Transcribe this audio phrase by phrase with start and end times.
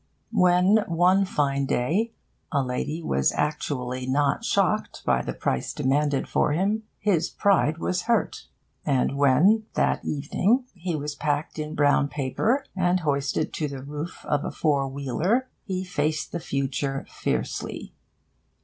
[0.33, 2.15] When, one fine day,
[2.51, 8.01] a lady was actually not shocked by the price demanded for him, his pride was
[8.01, 8.47] hurt.
[8.83, 14.25] And when, that evening, he was packed in brown paper and hoisted to the roof
[14.25, 17.93] of a four wheeler, he faced the future fiercely.